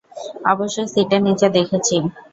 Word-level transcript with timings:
অবশ্যই 0.45 0.87
সিটের 0.87 1.21
নিচে 1.23 1.47
দেখেছি! 1.49 1.95